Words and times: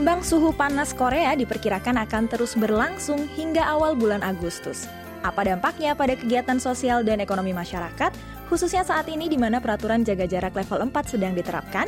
Gelombang 0.00 0.24
suhu 0.24 0.56
panas 0.56 0.96
Korea 0.96 1.36
diperkirakan 1.36 2.00
akan 2.08 2.24
terus 2.24 2.56
berlangsung 2.56 3.28
hingga 3.36 3.60
awal 3.68 3.92
bulan 3.92 4.24
Agustus. 4.24 4.88
Apa 5.20 5.44
dampaknya 5.44 5.92
pada 5.92 6.16
kegiatan 6.16 6.56
sosial 6.56 7.04
dan 7.04 7.20
ekonomi 7.20 7.52
masyarakat, 7.52 8.08
khususnya 8.48 8.80
saat 8.80 9.12
ini 9.12 9.28
di 9.28 9.36
mana 9.36 9.60
peraturan 9.60 10.00
jaga 10.00 10.24
jarak 10.24 10.56
level 10.56 10.88
4 10.88 11.04
sedang 11.04 11.36
diterapkan? 11.36 11.84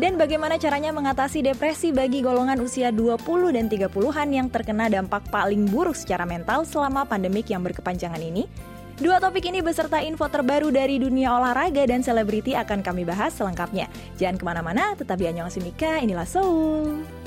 Dan 0.00 0.16
bagaimana 0.16 0.56
caranya 0.56 0.88
mengatasi 0.88 1.44
depresi 1.44 1.92
bagi 1.92 2.24
golongan 2.24 2.64
usia 2.64 2.88
20 2.88 3.20
dan 3.52 3.68
30-an 3.68 4.28
yang 4.32 4.48
terkena 4.48 4.88
dampak 4.88 5.28
paling 5.28 5.68
buruk 5.68 6.00
secara 6.00 6.24
mental 6.24 6.64
selama 6.64 7.04
pandemik 7.04 7.44
yang 7.52 7.60
berkepanjangan 7.60 8.24
ini? 8.24 8.48
Dua 8.96 9.20
topik 9.20 9.44
ini 9.44 9.60
beserta 9.60 10.00
info 10.00 10.24
terbaru 10.32 10.72
dari 10.72 10.96
dunia 10.96 11.36
olahraga 11.36 11.84
dan 11.84 12.00
selebriti 12.00 12.56
akan 12.56 12.80
kami 12.80 13.04
bahas 13.04 13.36
selengkapnya. 13.36 13.84
Jangan 14.16 14.40
ke 14.40 14.44
mana-mana, 14.48 14.96
tetap 14.96 15.20
di 15.20 15.28
Anyong 15.28 15.52
Simika, 15.52 16.00
inilah 16.00 16.24
Seoul. 16.24 17.20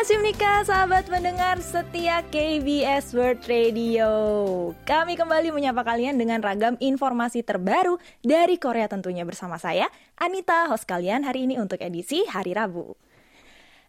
Annyeonghaseyo 0.00 0.32
Nika, 0.32 0.64
sahabat 0.64 1.04
mendengar 1.12 1.60
setia 1.60 2.24
KBS 2.32 3.12
World 3.12 3.44
Radio. 3.44 4.08
Kami 4.88 5.12
kembali 5.12 5.52
menyapa 5.52 5.84
kalian 5.84 6.16
dengan 6.16 6.40
ragam 6.40 6.80
informasi 6.80 7.44
terbaru 7.44 8.00
dari 8.24 8.56
Korea 8.56 8.88
tentunya 8.88 9.28
bersama 9.28 9.60
saya, 9.60 9.92
Anita, 10.16 10.72
host 10.72 10.88
kalian 10.88 11.20
hari 11.28 11.44
ini 11.44 11.60
untuk 11.60 11.84
edisi 11.84 12.24
Hari 12.24 12.56
Rabu. 12.56 12.96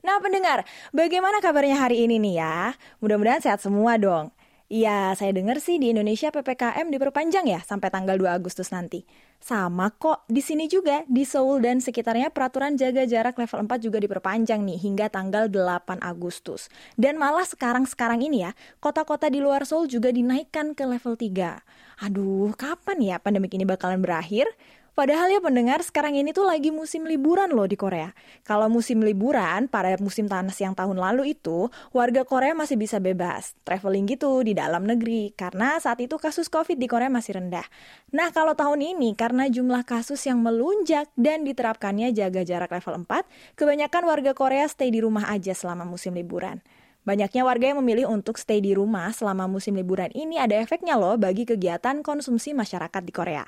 Nah 0.03 0.19
pendengar, 0.19 0.67
bagaimana 0.91 1.39
kabarnya 1.39 1.79
hari 1.79 2.03
ini 2.03 2.19
nih 2.19 2.43
ya? 2.43 2.75
Mudah-mudahan 2.99 3.39
sehat 3.39 3.63
semua 3.63 3.95
dong. 3.95 4.35
Iya, 4.71 5.11
saya 5.19 5.35
dengar 5.35 5.59
sih 5.59 5.83
di 5.83 5.91
Indonesia 5.91 6.31
PPKM 6.31 6.87
diperpanjang 6.95 7.43
ya 7.43 7.59
sampai 7.59 7.91
tanggal 7.91 8.15
2 8.15 8.31
Agustus 8.31 8.71
nanti. 8.71 9.03
Sama 9.43 9.91
kok, 9.91 10.23
di 10.31 10.39
sini 10.39 10.71
juga, 10.71 11.03
di 11.11 11.27
Seoul 11.27 11.59
dan 11.59 11.83
sekitarnya 11.83 12.31
peraturan 12.31 12.79
jaga 12.79 13.03
jarak 13.03 13.35
level 13.35 13.67
4 13.67 13.83
juga 13.83 13.99
diperpanjang 13.99 14.63
nih 14.63 14.79
hingga 14.79 15.11
tanggal 15.11 15.51
8 15.51 15.99
Agustus. 15.99 16.71
Dan 16.95 17.19
malah 17.19 17.43
sekarang-sekarang 17.43 18.23
ini 18.23 18.47
ya, 18.47 18.55
kota-kota 18.79 19.27
di 19.27 19.43
luar 19.43 19.67
Seoul 19.67 19.91
juga 19.91 20.07
dinaikkan 20.07 20.71
ke 20.71 20.87
level 20.87 21.19
3. 21.19 21.59
Aduh, 22.07 22.55
kapan 22.55 22.97
ya 23.03 23.15
pandemik 23.19 23.51
ini 23.51 23.67
bakalan 23.67 23.99
berakhir? 23.99 24.47
Padahal 24.91 25.31
ya 25.31 25.39
pendengar, 25.39 25.79
sekarang 25.87 26.19
ini 26.19 26.35
tuh 26.35 26.43
lagi 26.43 26.67
musim 26.67 27.07
liburan 27.07 27.47
loh 27.55 27.63
di 27.63 27.79
Korea. 27.79 28.11
Kalau 28.43 28.67
musim 28.67 28.99
liburan, 28.99 29.71
pada 29.71 29.95
musim 30.03 30.27
panas 30.27 30.59
yang 30.59 30.75
tahun 30.75 30.99
lalu 30.99 31.31
itu, 31.31 31.71
warga 31.95 32.27
Korea 32.27 32.51
masih 32.51 32.75
bisa 32.75 32.99
bebas 32.99 33.55
traveling 33.63 34.03
gitu 34.11 34.43
di 34.43 34.51
dalam 34.51 34.83
negeri. 34.83 35.31
Karena 35.31 35.79
saat 35.79 36.03
itu 36.03 36.19
kasus 36.19 36.51
COVID 36.51 36.75
di 36.75 36.91
Korea 36.91 37.07
masih 37.07 37.39
rendah. 37.39 37.63
Nah 38.11 38.35
kalau 38.35 38.51
tahun 38.51 38.83
ini, 38.83 39.15
karena 39.15 39.47
jumlah 39.47 39.87
kasus 39.87 40.27
yang 40.27 40.43
melunjak 40.43 41.07
dan 41.15 41.47
diterapkannya 41.47 42.11
jaga 42.11 42.43
jarak 42.43 42.75
level 42.75 43.07
4, 43.07 43.55
kebanyakan 43.55 44.03
warga 44.03 44.31
Korea 44.35 44.67
stay 44.67 44.91
di 44.91 44.99
rumah 44.99 45.31
aja 45.31 45.55
selama 45.55 45.87
musim 45.87 46.11
liburan. 46.11 46.59
Banyaknya 47.01 47.41
warga 47.41 47.71
yang 47.71 47.79
memilih 47.81 48.11
untuk 48.11 48.37
stay 48.37 48.59
di 48.59 48.75
rumah 48.77 49.09
selama 49.15 49.47
musim 49.47 49.73
liburan 49.73 50.11
ini 50.13 50.37
ada 50.37 50.59
efeknya 50.59 50.99
loh 50.99 51.17
bagi 51.17 51.49
kegiatan 51.49 52.03
konsumsi 52.05 52.53
masyarakat 52.53 53.01
di 53.01 53.09
Korea. 53.15 53.41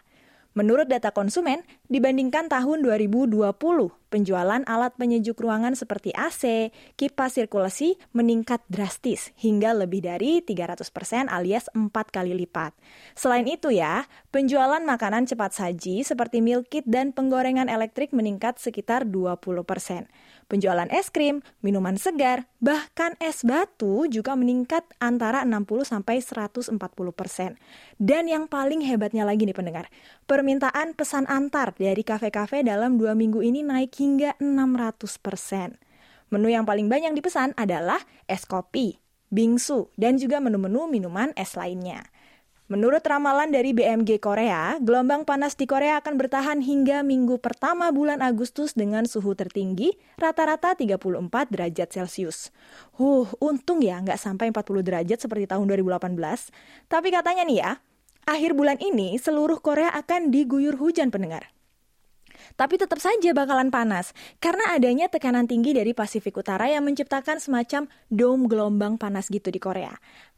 Menurut 0.54 0.86
data 0.86 1.10
konsumen, 1.10 1.66
dibandingkan 1.90 2.46
tahun 2.46 2.86
2020, 2.86 3.58
penjualan 4.14 4.62
alat 4.70 4.94
penyejuk 5.02 5.42
ruangan 5.42 5.74
seperti 5.74 6.14
AC, 6.14 6.70
kipas 6.94 7.42
sirkulasi 7.42 7.98
meningkat 8.14 8.62
drastis 8.70 9.34
hingga 9.42 9.74
lebih 9.74 10.06
dari 10.06 10.46
300% 10.46 10.86
alias 11.26 11.74
4 11.74 11.90
kali 11.90 12.38
lipat. 12.38 12.78
Selain 13.18 13.50
itu 13.50 13.74
ya, 13.74 14.06
penjualan 14.30 14.86
makanan 14.86 15.26
cepat 15.26 15.58
saji 15.58 16.06
seperti 16.06 16.46
meal 16.46 16.62
kit 16.62 16.86
dan 16.86 17.18
penggorengan 17.18 17.66
elektrik 17.66 18.14
meningkat 18.14 18.62
sekitar 18.62 19.10
20%. 19.10 20.06
Penjualan 20.46 20.86
es 20.94 21.10
krim, 21.10 21.42
minuman 21.66 21.98
segar, 21.98 22.46
bahkan 22.62 23.18
es 23.18 23.42
batu 23.42 24.06
juga 24.06 24.38
meningkat 24.38 24.86
antara 25.02 25.42
60 25.42 25.82
sampai 25.82 26.22
140 26.22 26.78
persen. 27.10 27.58
Dan 27.98 28.30
yang 28.30 28.46
paling 28.46 28.86
hebatnya 28.86 29.26
lagi 29.26 29.50
nih 29.50 29.58
pendengar, 29.58 29.90
permintaan 30.44 30.92
pesan 30.92 31.24
antar 31.32 31.72
dari 31.80 32.04
kafe-kafe 32.04 32.68
dalam 32.68 33.00
dua 33.00 33.16
minggu 33.16 33.40
ini 33.40 33.64
naik 33.64 33.96
hingga 33.96 34.36
600 34.44 35.00
persen. 35.24 35.80
Menu 36.36 36.52
yang 36.52 36.68
paling 36.68 36.92
banyak 36.92 37.16
dipesan 37.16 37.56
adalah 37.56 38.04
es 38.28 38.44
kopi, 38.44 39.00
bingsu, 39.32 39.88
dan 39.96 40.20
juga 40.20 40.44
menu-menu 40.44 40.92
minuman 40.92 41.32
es 41.40 41.56
lainnya. 41.56 42.04
Menurut 42.68 43.00
ramalan 43.08 43.56
dari 43.56 43.72
BMG 43.72 44.20
Korea, 44.20 44.76
gelombang 44.84 45.24
panas 45.24 45.56
di 45.56 45.64
Korea 45.64 46.04
akan 46.04 46.20
bertahan 46.20 46.60
hingga 46.60 47.08
minggu 47.08 47.40
pertama 47.40 47.96
bulan 47.96 48.20
Agustus 48.20 48.76
dengan 48.76 49.08
suhu 49.08 49.40
tertinggi 49.40 49.96
rata-rata 50.20 50.76
34 50.76 51.56
derajat 51.56 51.88
Celcius. 51.88 52.52
Huh, 53.00 53.32
untung 53.40 53.80
ya 53.80 53.96
nggak 54.04 54.20
sampai 54.20 54.52
40 54.52 54.84
derajat 54.84 55.24
seperti 55.24 55.48
tahun 55.48 55.72
2018. 55.72 56.20
Tapi 56.92 57.08
katanya 57.16 57.48
nih 57.48 57.60
ya, 57.64 57.72
akhir 58.26 58.56
bulan 58.58 58.80
ini 58.80 59.16
seluruh 59.20 59.60
Korea 59.60 59.92
akan 59.94 60.32
diguyur 60.32 60.80
hujan 60.80 61.10
pendengar 61.10 61.54
tapi 62.54 62.78
tetap 62.78 63.02
saja 63.02 63.34
bakalan 63.34 63.74
panas 63.74 64.12
karena 64.38 64.76
adanya 64.76 65.10
tekanan 65.10 65.50
tinggi 65.50 65.74
dari 65.74 65.96
Pasifik 65.96 66.38
Utara 66.38 66.70
yang 66.70 66.86
menciptakan 66.86 67.42
semacam 67.42 67.90
dome 68.14 68.46
gelombang 68.46 69.00
panas 69.00 69.32
gitu 69.32 69.50
di 69.50 69.58
Korea. 69.58 69.94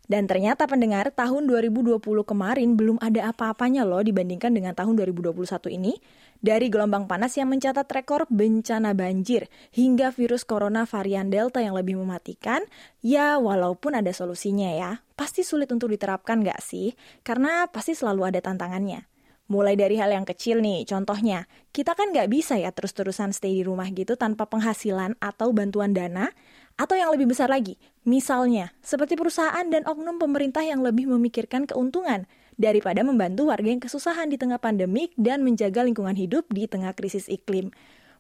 Dan 0.06 0.30
ternyata 0.30 0.70
pendengar, 0.70 1.10
tahun 1.10 1.50
2020 1.50 1.98
kemarin 2.30 2.78
belum 2.78 3.02
ada 3.02 3.34
apa-apanya 3.34 3.82
loh 3.90 4.06
dibandingkan 4.06 4.54
dengan 4.54 4.78
tahun 4.78 5.02
2021 5.02 5.34
ini. 5.82 5.98
Dari 6.38 6.70
gelombang 6.70 7.10
panas 7.10 7.34
yang 7.42 7.50
mencatat 7.50 7.90
rekor 7.90 8.30
bencana 8.30 8.94
banjir 8.94 9.50
hingga 9.74 10.14
virus 10.14 10.46
corona 10.46 10.86
varian 10.86 11.34
Delta 11.34 11.58
yang 11.58 11.74
lebih 11.74 11.98
mematikan, 11.98 12.62
ya 13.02 13.42
walaupun 13.42 13.98
ada 13.98 14.14
solusinya 14.14 14.70
ya, 14.78 15.02
pasti 15.16 15.42
sulit 15.42 15.72
untuk 15.72 15.90
diterapkan 15.90 16.44
nggak 16.44 16.60
sih? 16.62 16.94
Karena 17.24 17.66
pasti 17.72 17.96
selalu 17.96 18.36
ada 18.36 18.40
tantangannya. 18.44 19.08
Mulai 19.46 19.78
dari 19.78 19.96
hal 20.02 20.10
yang 20.10 20.26
kecil 20.26 20.58
nih, 20.58 20.90
contohnya, 20.90 21.46
kita 21.70 21.94
kan 21.94 22.10
nggak 22.10 22.34
bisa 22.34 22.58
ya 22.58 22.74
terus-terusan 22.74 23.30
stay 23.30 23.62
di 23.62 23.64
rumah 23.64 23.86
gitu 23.94 24.18
tanpa 24.18 24.50
penghasilan 24.50 25.22
atau 25.22 25.54
bantuan 25.54 25.94
dana, 25.94 26.34
atau 26.82 26.98
yang 26.98 27.14
lebih 27.14 27.30
besar 27.30 27.48
lagi, 27.48 27.78
misalnya 28.10 28.74
seperti 28.82 29.14
perusahaan 29.14 29.64
dan 29.70 29.86
oknum 29.86 30.18
pemerintah 30.18 30.66
yang 30.66 30.82
lebih 30.82 31.06
memikirkan 31.08 31.70
keuntungan 31.70 32.26
daripada 32.58 33.06
membantu 33.06 33.54
warga 33.54 33.70
yang 33.70 33.84
kesusahan 33.84 34.34
di 34.34 34.42
tengah 34.42 34.58
pandemik 34.58 35.14
dan 35.16 35.46
menjaga 35.46 35.86
lingkungan 35.86 36.18
hidup 36.18 36.50
di 36.50 36.66
tengah 36.66 36.98
krisis 36.98 37.30
iklim. 37.30 37.70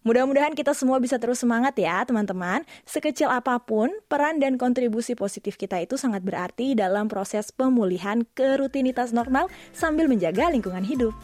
Mudah-mudahan 0.05 0.53
kita 0.53 0.77
semua 0.77 1.01
bisa 1.01 1.17
terus 1.17 1.41
semangat 1.41 1.73
ya 1.81 2.05
teman-teman. 2.05 2.61
Sekecil 2.85 3.25
apa 3.25 3.57
pun, 3.57 3.89
peran 4.05 4.37
dan 4.37 4.53
kontribusi 4.53 5.17
positif 5.17 5.57
kita 5.57 5.81
itu 5.81 5.97
sangat 5.97 6.21
berarti 6.21 6.77
dalam 6.77 7.09
proses 7.09 7.49
pemulihan 7.49 8.21
ke 8.37 8.53
rutinitas 8.61 9.09
normal 9.09 9.49
sambil 9.73 10.05
menjaga 10.05 10.53
lingkungan 10.53 10.85
hidup. 10.85 11.17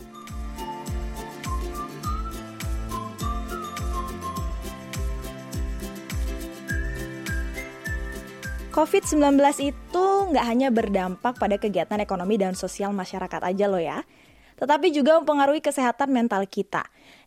COVID-19 8.74 9.22
itu 9.62 10.06
nggak 10.34 10.46
hanya 10.50 10.74
berdampak 10.74 11.38
pada 11.38 11.62
kegiatan 11.62 12.02
ekonomi 12.02 12.42
dan 12.42 12.58
sosial 12.58 12.98
masyarakat 12.98 13.46
aja 13.46 13.70
loh 13.70 13.78
ya, 13.78 14.02
tetapi 14.58 14.90
juga 14.90 15.22
mempengaruhi 15.22 15.62
kesehatan 15.62 16.10
mental 16.10 16.50
kita. 16.50 16.82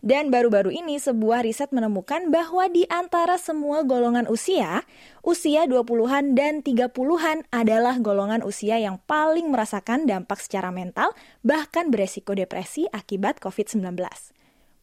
Dan 0.05 0.29
baru-baru 0.29 0.69
ini 0.69 1.01
sebuah 1.01 1.49
riset 1.49 1.73
menemukan 1.73 2.29
bahwa 2.29 2.69
di 2.69 2.85
antara 2.93 3.41
semua 3.41 3.89
golongan 3.89 4.29
usia, 4.29 4.85
usia 5.25 5.65
20-an 5.65 6.37
dan 6.37 6.61
30-an 6.61 7.49
adalah 7.49 7.97
golongan 7.97 8.45
usia 8.45 8.77
yang 8.77 9.01
paling 9.09 9.49
merasakan 9.49 10.05
dampak 10.05 10.45
secara 10.45 10.69
mental, 10.69 11.17
bahkan 11.41 11.89
beresiko 11.89 12.37
depresi 12.37 12.85
akibat 12.93 13.41
COVID-19. 13.41 13.97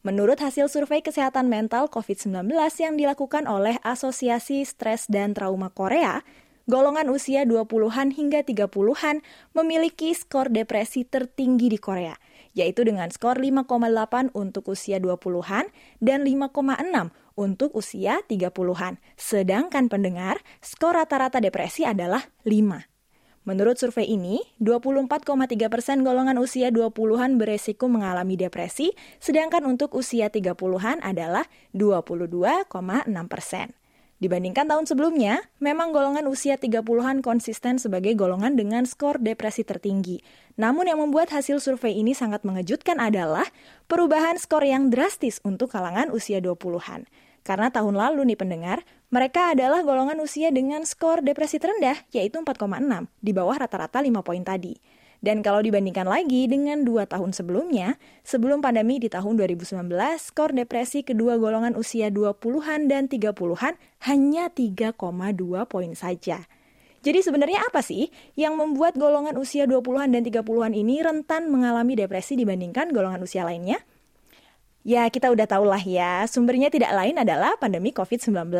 Menurut 0.02 0.42
hasil 0.42 0.66
survei 0.66 1.06
kesehatan 1.06 1.46
mental 1.46 1.86
COVID-19 1.86 2.50
yang 2.82 2.98
dilakukan 2.98 3.46
oleh 3.46 3.78
Asosiasi 3.86 4.66
Stres 4.66 5.06
dan 5.06 5.38
Trauma 5.38 5.70
Korea, 5.70 6.26
golongan 6.66 7.06
usia 7.14 7.46
20-an 7.46 8.10
hingga 8.10 8.42
30-an 8.42 9.22
memiliki 9.54 10.18
skor 10.18 10.50
depresi 10.50 11.06
tertinggi 11.06 11.70
di 11.70 11.78
Korea, 11.78 12.18
yaitu 12.52 12.84
dengan 12.84 13.08
skor 13.08 13.40
5,8 13.40 14.32
untuk 14.36 14.72
usia 14.72 15.00
20-an 15.00 15.68
dan 16.00 16.20
5,6 16.24 16.52
untuk 17.36 17.72
usia 17.76 18.20
30-an. 18.28 19.00
Sedangkan 19.16 19.88
pendengar, 19.88 20.40
skor 20.60 20.96
rata-rata 20.96 21.40
depresi 21.40 21.84
adalah 21.88 22.28
5. 22.44 22.92
Menurut 23.42 23.74
survei 23.74 24.06
ini, 24.06 24.38
24,3 24.62 25.66
persen 25.66 26.06
golongan 26.06 26.38
usia 26.38 26.70
20-an 26.70 27.42
beresiko 27.42 27.90
mengalami 27.90 28.38
depresi, 28.38 28.94
sedangkan 29.18 29.66
untuk 29.66 29.98
usia 29.98 30.30
30-an 30.30 31.02
adalah 31.02 31.50
22,6 31.74 32.70
persen. 33.26 33.81
Dibandingkan 34.22 34.70
tahun 34.70 34.86
sebelumnya, 34.86 35.42
memang 35.58 35.90
golongan 35.90 36.30
usia 36.30 36.54
30-an 36.54 37.26
konsisten 37.26 37.82
sebagai 37.82 38.14
golongan 38.14 38.54
dengan 38.54 38.86
skor 38.86 39.18
depresi 39.18 39.66
tertinggi. 39.66 40.22
Namun 40.54 40.86
yang 40.86 41.02
membuat 41.02 41.34
hasil 41.34 41.58
survei 41.58 41.98
ini 41.98 42.14
sangat 42.14 42.46
mengejutkan 42.46 43.02
adalah 43.02 43.42
perubahan 43.90 44.38
skor 44.38 44.62
yang 44.62 44.94
drastis 44.94 45.42
untuk 45.42 45.74
kalangan 45.74 46.14
usia 46.14 46.38
20-an. 46.38 47.10
Karena 47.42 47.74
tahun 47.74 47.98
lalu 47.98 48.30
nih 48.30 48.38
pendengar, 48.38 48.86
mereka 49.10 49.58
adalah 49.58 49.82
golongan 49.82 50.22
usia 50.22 50.54
dengan 50.54 50.86
skor 50.86 51.26
depresi 51.26 51.58
terendah, 51.58 51.98
yaitu 52.14 52.38
4,6, 52.38 53.10
di 53.18 53.34
bawah 53.34 53.58
rata-rata 53.58 53.98
5 53.98 54.22
poin 54.22 54.46
tadi. 54.46 54.78
Dan 55.22 55.38
kalau 55.38 55.62
dibandingkan 55.62 56.10
lagi 56.10 56.50
dengan 56.50 56.82
dua 56.82 57.06
tahun 57.06 57.30
sebelumnya, 57.30 57.94
sebelum 58.26 58.58
pandemi 58.58 58.98
di 58.98 59.06
tahun 59.06 59.38
2019, 59.38 59.86
skor 60.18 60.50
depresi 60.50 61.06
kedua 61.06 61.38
golongan 61.38 61.78
usia 61.78 62.10
20-an 62.10 62.90
dan 62.90 63.06
30-an 63.06 63.78
hanya 64.10 64.50
3,2 64.50 64.98
poin 65.70 65.92
saja. 65.94 66.42
Jadi 67.06 67.18
sebenarnya 67.22 67.62
apa 67.62 67.86
sih 67.86 68.10
yang 68.34 68.58
membuat 68.58 68.98
golongan 68.98 69.38
usia 69.38 69.62
20-an 69.70 70.10
dan 70.10 70.26
30-an 70.26 70.74
ini 70.74 70.98
rentan 71.06 71.54
mengalami 71.54 71.94
depresi 71.94 72.34
dibandingkan 72.34 72.90
golongan 72.90 73.22
usia 73.22 73.46
lainnya? 73.46 73.78
Ya, 74.82 75.06
kita 75.06 75.30
udah 75.30 75.46
tahu 75.46 75.62
lah 75.62 75.78
ya, 75.78 76.26
sumbernya 76.26 76.66
tidak 76.66 76.90
lain 76.90 77.14
adalah 77.14 77.54
pandemi 77.54 77.94
COVID-19. 77.94 78.50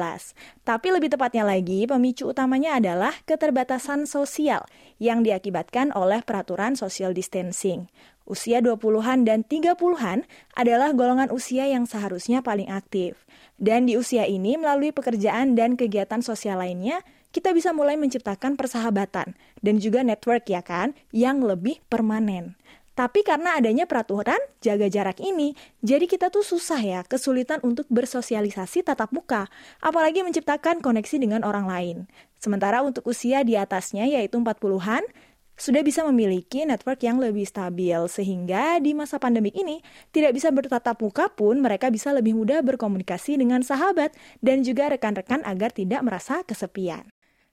Tapi 0.63 0.89
lebih 0.95 1.11
tepatnya 1.11 1.43
lagi, 1.43 1.83
pemicu 1.83 2.31
utamanya 2.31 2.79
adalah 2.79 3.11
keterbatasan 3.27 4.07
sosial 4.07 4.63
yang 5.03 5.27
diakibatkan 5.27 5.91
oleh 5.91 6.23
peraturan 6.23 6.79
social 6.79 7.11
distancing. 7.11 7.91
Usia 8.23 8.63
20-an 8.63 9.27
dan 9.27 9.43
30-an 9.43 10.23
adalah 10.55 10.95
golongan 10.95 11.27
usia 11.35 11.67
yang 11.67 11.91
seharusnya 11.91 12.39
paling 12.39 12.71
aktif. 12.71 13.19
Dan 13.59 13.91
di 13.91 13.99
usia 13.99 14.23
ini, 14.23 14.55
melalui 14.55 14.95
pekerjaan 14.95 15.59
dan 15.59 15.75
kegiatan 15.75 16.23
sosial 16.23 16.63
lainnya, 16.63 17.03
kita 17.35 17.51
bisa 17.51 17.75
mulai 17.75 17.99
menciptakan 17.99 18.55
persahabatan 18.55 19.35
dan 19.59 19.75
juga 19.83 20.07
network 20.07 20.47
ya 20.47 20.63
kan, 20.63 20.95
yang 21.11 21.43
lebih 21.43 21.83
permanen. 21.91 22.55
Tapi 22.93 23.25
karena 23.25 23.56
adanya 23.56 23.89
peraturan 23.89 24.37
jaga 24.61 24.85
jarak 24.93 25.17
ini, 25.25 25.56
jadi 25.81 26.05
kita 26.05 26.29
tuh 26.29 26.44
susah 26.44 26.77
ya, 26.77 27.00
kesulitan 27.09 27.65
untuk 27.65 27.89
bersosialisasi 27.89 28.85
tatap 28.85 29.17
muka, 29.17 29.49
apalagi 29.81 30.21
menciptakan 30.21 30.85
koneksi 30.85 31.17
dengan 31.17 31.41
orang 31.41 31.65
lain. 31.65 31.97
Sementara 32.37 32.85
untuk 32.85 33.09
usia 33.09 33.49
di 33.49 33.56
atasnya 33.56 34.05
yaitu 34.05 34.37
40-an, 34.37 35.09
sudah 35.56 35.81
bisa 35.85 36.05
memiliki 36.09 36.69
network 36.69 37.00
yang 37.05 37.17
lebih 37.21 37.49
stabil 37.49 37.97
sehingga 38.09 38.81
di 38.83 38.97
masa 38.97 39.21
pandemi 39.21 39.53
ini 39.55 39.79
tidak 40.11 40.37
bisa 40.37 40.49
bertatap 40.50 40.99
muka 40.99 41.29
pun 41.31 41.61
mereka 41.61 41.93
bisa 41.93 42.11
lebih 42.11 42.35
mudah 42.35 42.65
berkomunikasi 42.67 43.38
dengan 43.38 43.61
sahabat 43.62 44.11
dan 44.41 44.65
juga 44.65 44.91
rekan-rekan 44.91 45.45
agar 45.45 45.71
tidak 45.71 46.00
merasa 46.03 46.43
kesepian. 46.43 47.09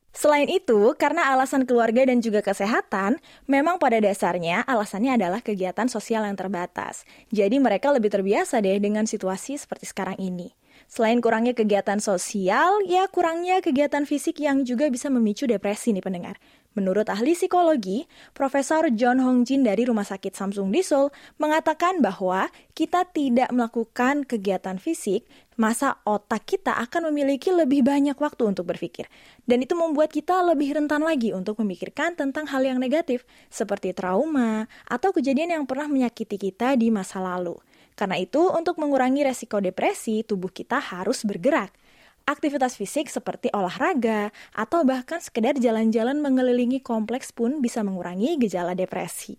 Selain 0.09 0.49
itu, 0.49 0.97
karena 0.97 1.29
alasan 1.29 1.69
keluarga 1.69 2.01
dan 2.01 2.17
juga 2.17 2.41
kesehatan, 2.41 3.21
memang 3.45 3.77
pada 3.77 4.01
dasarnya 4.01 4.65
alasannya 4.65 5.21
adalah 5.21 5.39
kegiatan 5.45 5.85
sosial 5.85 6.25
yang 6.25 6.33
terbatas. 6.33 7.05
Jadi 7.29 7.61
mereka 7.61 7.93
lebih 7.93 8.09
terbiasa 8.09 8.57
deh 8.59 8.81
dengan 8.81 9.05
situasi 9.05 9.61
seperti 9.61 9.85
sekarang 9.85 10.17
ini. 10.17 10.49
Selain 10.89 11.21
kurangnya 11.21 11.53
kegiatan 11.53 12.01
sosial, 12.01 12.81
ya 12.89 13.05
kurangnya 13.05 13.61
kegiatan 13.61 14.09
fisik 14.09 14.41
yang 14.41 14.65
juga 14.65 14.89
bisa 14.89 15.13
memicu 15.13 15.45
depresi 15.45 15.93
nih 15.93 16.01
pendengar. 16.01 16.41
Menurut 16.73 17.09
ahli 17.09 17.37
psikologi, 17.37 18.09
Profesor 18.33 18.89
John 18.93 19.21
Hong 19.21 19.45
Jin 19.45 19.65
dari 19.65 19.85
Rumah 19.85 20.05
Sakit 20.05 20.33
Samsung 20.33 20.69
di 20.69 20.81
Seoul 20.81 21.13
mengatakan 21.41 22.01
bahwa 22.01 22.49
kita 22.73 23.05
tidak 23.09 23.49
melakukan 23.49 24.25
kegiatan 24.25 24.77
fisik, 24.81 25.25
masa 25.59 25.99
otak 26.07 26.47
kita 26.47 26.79
akan 26.79 27.11
memiliki 27.11 27.51
lebih 27.51 27.83
banyak 27.83 28.15
waktu 28.15 28.47
untuk 28.47 28.71
berpikir. 28.71 29.11
Dan 29.43 29.59
itu 29.59 29.75
membuat 29.75 30.07
kita 30.07 30.39
lebih 30.47 30.79
rentan 30.79 31.03
lagi 31.03 31.35
untuk 31.35 31.59
memikirkan 31.59 32.15
tentang 32.15 32.47
hal 32.47 32.63
yang 32.63 32.79
negatif, 32.79 33.27
seperti 33.51 33.91
trauma 33.91 34.71
atau 34.87 35.11
kejadian 35.11 35.59
yang 35.59 35.65
pernah 35.67 35.91
menyakiti 35.91 36.39
kita 36.39 36.79
di 36.79 36.87
masa 36.87 37.19
lalu. 37.19 37.59
Karena 37.99 38.15
itu, 38.15 38.39
untuk 38.39 38.79
mengurangi 38.79 39.27
resiko 39.27 39.59
depresi, 39.59 40.23
tubuh 40.23 40.47
kita 40.47 40.79
harus 40.79 41.27
bergerak. 41.27 41.75
Aktivitas 42.23 42.79
fisik 42.79 43.11
seperti 43.11 43.51
olahraga 43.51 44.31
atau 44.55 44.87
bahkan 44.87 45.19
sekedar 45.19 45.59
jalan-jalan 45.59 46.23
mengelilingi 46.23 46.79
kompleks 46.79 47.35
pun 47.35 47.59
bisa 47.59 47.83
mengurangi 47.83 48.39
gejala 48.39 48.71
depresi. 48.71 49.35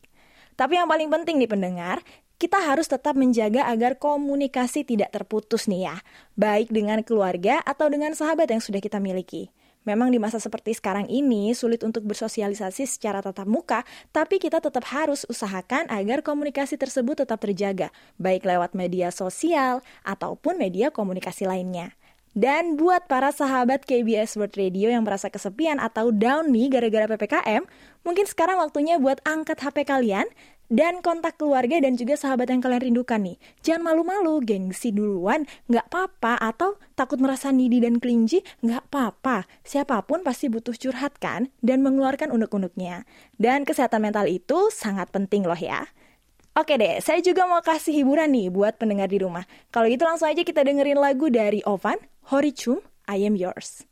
Tapi 0.61 0.77
yang 0.77 0.93
paling 0.93 1.09
penting 1.09 1.41
nih 1.41 1.49
pendengar, 1.49 2.05
kita 2.41 2.57
harus 2.57 2.89
tetap 2.89 3.21
menjaga 3.21 3.69
agar 3.69 4.01
komunikasi 4.01 4.81
tidak 4.89 5.13
terputus 5.13 5.69
nih 5.69 5.93
ya, 5.93 5.97
baik 6.41 6.73
dengan 6.73 7.05
keluarga 7.05 7.61
atau 7.61 7.93
dengan 7.93 8.17
sahabat 8.17 8.49
yang 8.49 8.65
sudah 8.65 8.81
kita 8.81 8.97
miliki. 8.97 9.53
Memang 9.85 10.09
di 10.09 10.17
masa 10.17 10.41
seperti 10.41 10.73
sekarang 10.73 11.09
ini 11.09 11.53
sulit 11.53 11.85
untuk 11.85 12.05
bersosialisasi 12.09 12.89
secara 12.89 13.21
tatap 13.21 13.45
muka, 13.45 13.85
tapi 14.09 14.41
kita 14.41 14.61
tetap 14.61 14.89
harus 14.89 15.29
usahakan 15.29 15.89
agar 15.93 16.25
komunikasi 16.25 16.81
tersebut 16.81 17.25
tetap 17.25 17.45
terjaga, 17.45 17.93
baik 18.17 18.49
lewat 18.49 18.73
media 18.73 19.13
sosial 19.13 19.85
ataupun 20.05 20.57
media 20.57 20.89
komunikasi 20.89 21.45
lainnya. 21.45 21.93
Dan 22.31 22.79
buat 22.79 23.11
para 23.11 23.35
sahabat 23.35 23.83
KBS 23.85 24.39
World 24.39 24.55
Radio 24.55 24.87
yang 24.87 25.03
merasa 25.03 25.29
kesepian 25.29 25.83
atau 25.83 26.15
down 26.15 26.55
nih 26.55 26.71
gara-gara 26.71 27.11
PPKM, 27.11 27.67
mungkin 28.07 28.25
sekarang 28.25 28.63
waktunya 28.63 29.03
buat 29.03 29.19
angkat 29.27 29.59
HP 29.61 29.83
kalian 29.89 30.31
dan 30.71 31.03
kontak 31.03 31.37
keluarga 31.37 31.83
dan 31.83 31.99
juga 31.99 32.15
sahabat 32.15 32.49
yang 32.49 32.63
kalian 32.63 32.95
rindukan 32.95 33.21
nih. 33.21 33.37
Jangan 33.67 33.91
malu-malu, 33.91 34.39
gengsi 34.41 34.95
duluan, 34.95 35.45
nggak 35.67 35.91
apa-apa, 35.91 36.39
atau 36.39 36.79
takut 36.95 37.19
merasa 37.19 37.51
needy 37.51 37.83
dan 37.83 37.99
kelinci, 37.99 38.41
nggak 38.63 38.89
apa-apa. 38.89 39.51
Siapa 39.67 40.07
pun 40.07 40.23
pasti 40.23 40.47
butuh 40.47 40.73
curhat 40.79 41.19
kan, 41.19 41.51
dan 41.61 41.83
mengeluarkan 41.83 42.31
unek-uneknya. 42.31 43.05
Dan 43.37 43.67
kesehatan 43.67 44.07
mental 44.07 44.31
itu 44.31 44.71
sangat 44.71 45.11
penting 45.11 45.45
loh 45.45 45.59
ya. 45.59 45.91
Oke 46.55 46.79
deh, 46.79 47.03
saya 47.03 47.19
juga 47.23 47.47
mau 47.51 47.63
kasih 47.63 48.03
hiburan 48.03 48.31
nih 48.31 48.51
buat 48.51 48.79
pendengar 48.79 49.11
di 49.11 49.23
rumah. 49.23 49.47
Kalau 49.75 49.87
gitu 49.91 50.03
langsung 50.07 50.31
aja 50.31 50.43
kita 50.43 50.63
dengerin 50.63 50.99
lagu 50.99 51.31
dari 51.31 51.63
Ovan, 51.67 51.99
Horichum, 52.31 52.83
I 53.11 53.23
am 53.27 53.35
yours. 53.35 53.90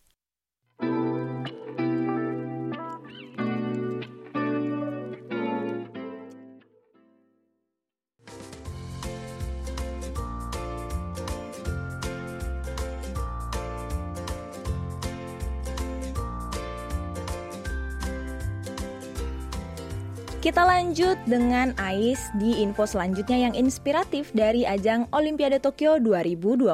Kita 20.48 20.64
lanjut 20.64 21.20
dengan 21.28 21.76
Ais 21.76 22.32
di 22.40 22.64
info 22.64 22.88
selanjutnya 22.88 23.36
yang 23.36 23.52
inspiratif 23.52 24.32
dari 24.32 24.64
ajang 24.64 25.04
Olimpiade 25.12 25.60
Tokyo 25.60 26.00
2020. 26.00 26.72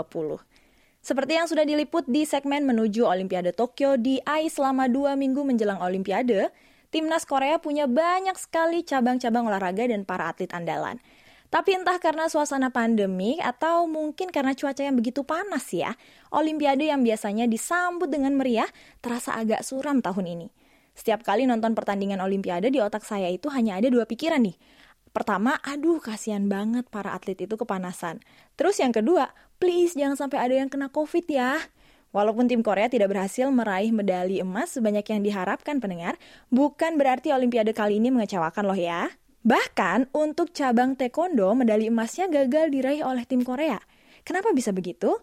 Seperti 1.02 1.32
yang 1.34 1.50
sudah 1.50 1.66
diliput 1.66 2.06
di 2.06 2.22
segmen 2.22 2.70
menuju 2.70 3.02
Olimpiade 3.02 3.50
Tokyo 3.50 3.98
di 3.98 4.22
AI 4.22 4.46
selama 4.46 4.86
dua 4.86 5.18
minggu 5.18 5.42
menjelang 5.42 5.82
Olimpiade, 5.82 6.54
timnas 6.94 7.26
Korea 7.26 7.58
punya 7.58 7.90
banyak 7.90 8.38
sekali 8.38 8.86
cabang-cabang 8.86 9.50
olahraga 9.50 9.90
dan 9.90 10.06
para 10.06 10.30
atlet 10.30 10.54
andalan. 10.54 11.02
Tapi 11.50 11.74
entah 11.74 11.98
karena 11.98 12.30
suasana 12.30 12.70
pandemi 12.70 13.42
atau 13.42 13.90
mungkin 13.90 14.30
karena 14.30 14.54
cuaca 14.54 14.86
yang 14.86 14.94
begitu 14.94 15.26
panas 15.26 15.66
ya, 15.74 15.98
Olimpiade 16.30 16.94
yang 16.94 17.02
biasanya 17.02 17.50
disambut 17.50 18.06
dengan 18.06 18.38
meriah 18.38 18.70
terasa 19.02 19.34
agak 19.34 19.66
suram 19.66 19.98
tahun 19.98 20.30
ini. 20.30 20.48
Setiap 20.94 21.26
kali 21.26 21.44
nonton 21.44 21.74
pertandingan 21.74 22.22
Olimpiade 22.22 22.70
di 22.70 22.78
otak 22.78 23.02
saya 23.02 23.26
itu 23.28 23.50
hanya 23.50 23.76
ada 23.76 23.90
dua 23.90 24.06
pikiran 24.06 24.40
nih. 24.40 24.56
Pertama, 25.14 25.58
aduh 25.62 26.02
kasihan 26.02 26.46
banget 26.50 26.90
para 26.90 27.14
atlet 27.14 27.38
itu 27.38 27.54
kepanasan. 27.54 28.18
Terus 28.58 28.82
yang 28.82 28.90
kedua, 28.90 29.30
please 29.62 29.94
jangan 29.94 30.18
sampai 30.18 30.38
ada 30.42 30.54
yang 30.58 30.66
kena 30.66 30.90
covid 30.90 31.26
ya. 31.30 31.58
Walaupun 32.14 32.46
tim 32.46 32.62
Korea 32.62 32.86
tidak 32.86 33.10
berhasil 33.10 33.50
meraih 33.50 33.90
medali 33.90 34.38
emas 34.38 34.74
sebanyak 34.74 35.02
yang 35.10 35.22
diharapkan 35.26 35.82
pendengar, 35.82 36.14
bukan 36.46 36.94
berarti 36.94 37.34
Olimpiade 37.34 37.74
kali 37.74 37.98
ini 37.98 38.14
mengecewakan 38.14 38.70
loh 38.70 38.78
ya. 38.78 39.10
Bahkan 39.42 40.14
untuk 40.14 40.54
cabang 40.54 40.94
taekwondo, 40.94 41.50
medali 41.58 41.90
emasnya 41.90 42.30
gagal 42.30 42.70
diraih 42.70 43.02
oleh 43.02 43.26
tim 43.26 43.42
Korea. 43.42 43.82
Kenapa 44.22 44.54
bisa 44.54 44.70
begitu? 44.70 45.20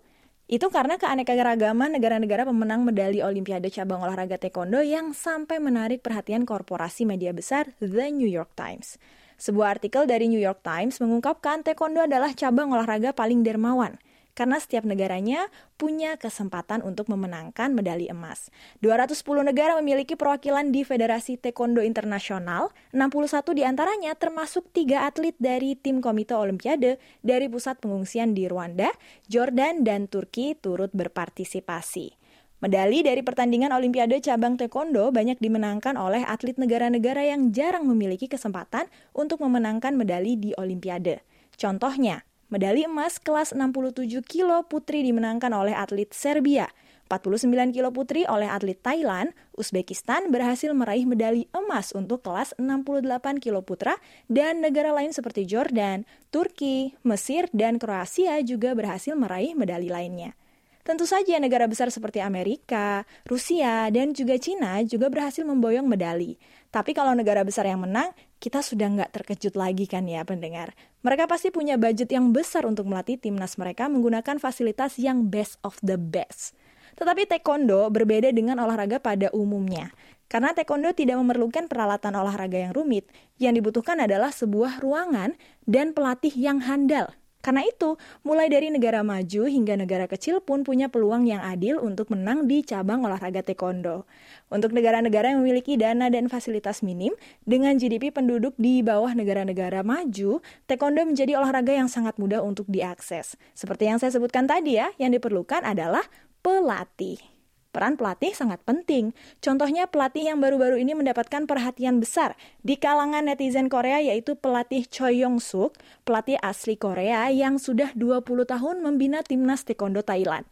Itu 0.51 0.67
karena 0.67 0.99
keanekaragaman 0.99 1.95
negara-negara 1.95 2.43
pemenang 2.43 2.83
medali 2.83 3.23
Olimpiade 3.23 3.71
cabang 3.71 4.03
olahraga 4.03 4.35
taekwondo 4.35 4.83
yang 4.83 5.15
sampai 5.15 5.63
menarik 5.63 6.03
perhatian 6.03 6.43
korporasi 6.43 7.07
media 7.07 7.31
besar 7.31 7.71
The 7.79 8.11
New 8.11 8.27
York 8.27 8.51
Times. 8.59 8.99
Sebuah 9.39 9.79
artikel 9.79 10.03
dari 10.11 10.27
New 10.27 10.43
York 10.43 10.59
Times 10.59 10.99
mengungkapkan 10.99 11.63
taekwondo 11.63 12.03
adalah 12.03 12.35
cabang 12.35 12.67
olahraga 12.75 13.15
paling 13.15 13.47
dermawan 13.47 13.95
karena 14.33 14.57
setiap 14.57 14.87
negaranya 14.87 15.51
punya 15.75 16.15
kesempatan 16.15 16.81
untuk 16.81 17.09
memenangkan 17.09 17.73
medali 17.75 18.07
emas. 18.07 18.53
210 18.85 19.45
negara 19.45 19.75
memiliki 19.79 20.13
perwakilan 20.13 20.69
di 20.69 20.85
Federasi 20.85 21.37
Taekwondo 21.41 21.83
Internasional, 21.83 22.71
61 22.95 23.57
di 23.57 23.63
antaranya 23.65 24.13
termasuk 24.15 24.69
tiga 24.71 25.09
atlet 25.09 25.35
dari 25.41 25.75
tim 25.75 25.99
Komite 25.99 26.37
Olimpiade 26.37 27.01
dari 27.25 27.51
pusat 27.51 27.81
pengungsian 27.81 28.31
di 28.31 28.47
Rwanda, 28.47 28.89
Jordan, 29.27 29.83
dan 29.83 30.07
Turki 30.07 30.55
turut 30.57 30.93
berpartisipasi. 30.95 32.21
Medali 32.61 33.01
dari 33.01 33.25
pertandingan 33.25 33.73
Olimpiade 33.73 34.21
cabang 34.21 34.53
taekwondo 34.53 35.09
banyak 35.09 35.41
dimenangkan 35.41 35.97
oleh 35.97 36.21
atlet 36.21 36.53
negara-negara 36.61 37.25
yang 37.25 37.49
jarang 37.49 37.89
memiliki 37.89 38.29
kesempatan 38.29 38.85
untuk 39.17 39.41
memenangkan 39.41 39.97
medali 39.97 40.37
di 40.37 40.53
Olimpiade. 40.53 41.25
Contohnya, 41.57 42.21
medali 42.51 42.83
emas 42.83 43.17
kelas 43.17 43.55
67 43.55 44.21
kilo 44.27 44.67
putri 44.67 45.01
dimenangkan 45.07 45.49
oleh 45.55 45.71
atlet 45.71 46.11
Serbia. 46.11 46.67
49 47.07 47.75
kilo 47.75 47.91
putri 47.91 48.23
oleh 48.23 48.47
atlet 48.47 48.79
Thailand, 48.79 49.35
Uzbekistan 49.55 50.31
berhasil 50.31 50.71
meraih 50.71 51.03
medali 51.03 51.47
emas 51.51 51.91
untuk 51.91 52.23
kelas 52.23 52.55
68 52.55 53.43
kilo 53.43 53.63
putra, 53.63 53.99
dan 54.31 54.63
negara 54.63 54.95
lain 54.95 55.11
seperti 55.11 55.43
Jordan, 55.43 56.07
Turki, 56.31 56.95
Mesir, 57.03 57.51
dan 57.51 57.79
Kroasia 57.79 58.39
juga 58.47 58.71
berhasil 58.71 59.11
meraih 59.11 59.55
medali 59.59 59.91
lainnya. 59.91 60.39
Tentu 60.81 61.05
saja 61.05 61.37
negara 61.37 61.67
besar 61.67 61.93
seperti 61.93 62.23
Amerika, 62.23 63.05
Rusia, 63.27 63.91
dan 63.93 64.17
juga 64.17 64.39
Cina 64.41 64.81
juga 64.81 65.13
berhasil 65.13 65.45
memboyong 65.45 65.85
medali. 65.85 66.39
Tapi 66.73 66.95
kalau 66.95 67.13
negara 67.13 67.45
besar 67.45 67.69
yang 67.69 67.83
menang, 67.83 68.09
kita 68.41 68.65
sudah 68.65 68.89
nggak 68.89 69.13
terkejut 69.13 69.53
lagi 69.53 69.85
kan 69.85 70.09
ya 70.09 70.25
pendengar. 70.25 70.73
Mereka 71.05 71.29
pasti 71.29 71.53
punya 71.53 71.77
budget 71.77 72.09
yang 72.09 72.33
besar 72.33 72.65
untuk 72.65 72.89
melatih 72.89 73.21
timnas 73.21 73.61
mereka 73.61 73.85
menggunakan 73.85 74.41
fasilitas 74.41 74.97
yang 74.97 75.29
best 75.29 75.61
of 75.61 75.77
the 75.85 76.01
best. 76.01 76.57
Tetapi 76.97 77.29
taekwondo 77.29 77.85
berbeda 77.93 78.33
dengan 78.33 78.57
olahraga 78.57 78.97
pada 78.97 79.29
umumnya. 79.29 79.93
Karena 80.25 80.57
taekwondo 80.57 80.89
tidak 80.97 81.21
memerlukan 81.21 81.69
peralatan 81.69 82.17
olahraga 82.17 82.57
yang 82.57 82.73
rumit, 82.73 83.05
yang 83.37 83.53
dibutuhkan 83.53 84.01
adalah 84.01 84.33
sebuah 84.33 84.81
ruangan 84.81 85.37
dan 85.69 85.93
pelatih 85.93 86.33
yang 86.33 86.65
handal 86.65 87.13
karena 87.41 87.65
itu, 87.65 87.97
mulai 88.21 88.53
dari 88.53 88.69
negara 88.69 89.01
maju 89.01 89.49
hingga 89.49 89.73
negara 89.73 90.05
kecil 90.05 90.45
pun 90.45 90.61
punya 90.61 90.93
peluang 90.93 91.25
yang 91.25 91.41
adil 91.41 91.81
untuk 91.81 92.13
menang 92.13 92.45
di 92.45 92.61
cabang 92.61 93.01
olahraga 93.01 93.41
taekwondo. 93.41 94.05
Untuk 94.53 94.77
negara-negara 94.77 95.33
yang 95.33 95.41
memiliki 95.41 95.73
dana 95.73 96.13
dan 96.13 96.29
fasilitas 96.29 96.85
minim, 96.85 97.17
dengan 97.41 97.81
GDP 97.81 98.13
penduduk 98.13 98.53
di 98.61 98.85
bawah 98.85 99.17
negara-negara 99.17 99.81
maju, 99.81 100.37
taekwondo 100.69 101.01
menjadi 101.01 101.41
olahraga 101.41 101.73
yang 101.73 101.89
sangat 101.89 102.21
mudah 102.21 102.45
untuk 102.45 102.69
diakses. 102.69 103.33
Seperti 103.57 103.89
yang 103.89 103.97
saya 103.97 104.13
sebutkan 104.13 104.45
tadi 104.45 104.77
ya, 104.77 104.93
yang 105.01 105.09
diperlukan 105.09 105.65
adalah 105.65 106.05
pelatih. 106.45 107.30
Peran 107.71 107.95
pelatih 107.95 108.35
sangat 108.35 108.59
penting. 108.67 109.15
Contohnya 109.39 109.87
pelatih 109.87 110.27
yang 110.27 110.43
baru-baru 110.43 110.75
ini 110.75 110.91
mendapatkan 110.91 111.47
perhatian 111.47 112.03
besar 112.03 112.35
di 112.67 112.75
kalangan 112.75 113.23
netizen 113.23 113.71
Korea 113.71 114.03
yaitu 114.03 114.35
pelatih 114.35 114.83
Choi 114.91 115.23
Yong 115.23 115.39
Suk, 115.39 115.79
pelatih 116.03 116.35
asli 116.43 116.75
Korea 116.75 117.31
yang 117.31 117.63
sudah 117.63 117.95
20 117.95 118.27
tahun 118.43 118.83
membina 118.83 119.23
timnas 119.23 119.63
taekwondo 119.63 120.03
Thailand. 120.03 120.43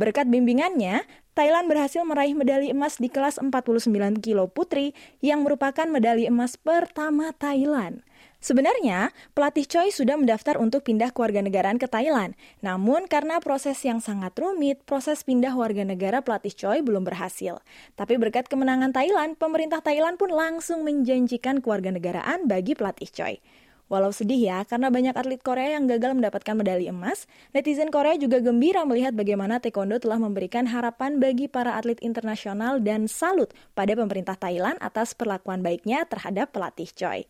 Berkat 0.00 0.32
bimbingannya, 0.32 1.04
Thailand 1.36 1.68
berhasil 1.68 2.00
meraih 2.08 2.32
medali 2.32 2.72
emas 2.72 2.96
di 2.96 3.12
kelas 3.12 3.36
49 3.36 3.92
kilo 4.24 4.48
putri 4.48 4.96
yang 5.20 5.44
merupakan 5.44 5.84
medali 5.84 6.24
emas 6.24 6.56
pertama 6.56 7.36
Thailand. 7.36 8.00
Sebenarnya, 8.42 9.14
pelatih 9.38 9.70
Choi 9.70 9.94
sudah 9.94 10.18
mendaftar 10.18 10.58
untuk 10.58 10.82
pindah 10.82 11.14
keluarga 11.14 11.38
negaraan 11.46 11.78
ke 11.78 11.86
Thailand. 11.86 12.34
Namun, 12.58 13.06
karena 13.06 13.38
proses 13.38 13.78
yang 13.86 14.02
sangat 14.02 14.34
rumit, 14.34 14.82
proses 14.82 15.22
pindah 15.22 15.54
warga 15.54 15.86
negara 15.86 16.26
pelatih 16.26 16.50
Choi 16.50 16.82
belum 16.82 17.06
berhasil. 17.06 17.62
Tapi 17.94 18.18
berkat 18.18 18.50
kemenangan 18.50 18.90
Thailand, 18.90 19.38
pemerintah 19.38 19.78
Thailand 19.78 20.18
pun 20.18 20.34
langsung 20.34 20.82
menjanjikan 20.82 21.62
keluarga 21.62 21.94
negaraan 21.94 22.50
bagi 22.50 22.74
pelatih 22.74 23.14
Choi. 23.14 23.38
Walau 23.86 24.10
sedih 24.10 24.42
ya, 24.42 24.58
karena 24.66 24.90
banyak 24.90 25.14
atlet 25.14 25.38
Korea 25.38 25.78
yang 25.78 25.86
gagal 25.86 26.10
mendapatkan 26.18 26.58
medali 26.58 26.90
emas, 26.90 27.30
netizen 27.54 27.94
Korea 27.94 28.18
juga 28.18 28.42
gembira 28.42 28.82
melihat 28.82 29.14
bagaimana 29.14 29.62
taekwondo 29.62 30.02
telah 30.02 30.18
memberikan 30.18 30.66
harapan 30.66 31.22
bagi 31.22 31.46
para 31.46 31.78
atlet 31.78 32.02
internasional 32.02 32.82
dan 32.82 33.06
salut 33.06 33.54
pada 33.78 33.94
pemerintah 33.94 34.34
Thailand 34.34 34.82
atas 34.82 35.14
perlakuan 35.14 35.62
baiknya 35.62 36.02
terhadap 36.10 36.50
pelatih 36.50 36.90
Choi. 36.90 37.22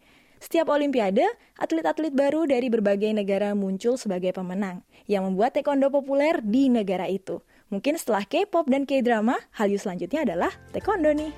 Setiap 0.42 0.74
olimpiade, 0.74 1.22
atlet-atlet 1.54 2.10
baru 2.10 2.50
dari 2.50 2.66
berbagai 2.66 3.14
negara 3.14 3.54
muncul 3.54 3.94
sebagai 3.94 4.34
pemenang, 4.34 4.82
yang 5.06 5.22
membuat 5.22 5.54
taekwondo 5.54 5.86
populer 5.86 6.42
di 6.42 6.66
negara 6.66 7.06
itu. 7.06 7.38
Mungkin 7.70 7.94
setelah 7.94 8.26
K-pop 8.26 8.66
dan 8.66 8.82
K-drama, 8.82 9.38
hal 9.54 9.70
selanjutnya 9.70 10.26
adalah 10.26 10.50
taekwondo 10.74 11.14
nih. 11.14 11.30